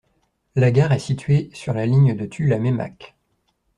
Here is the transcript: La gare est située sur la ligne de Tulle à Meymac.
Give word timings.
La 0.55 0.71
gare 0.71 0.93
est 0.93 0.97
située 0.97 1.51
sur 1.53 1.73
la 1.75 1.85
ligne 1.85 2.17
de 2.17 2.25
Tulle 2.25 2.53
à 2.53 2.57
Meymac. 2.57 3.15